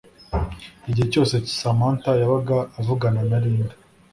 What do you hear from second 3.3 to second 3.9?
Linda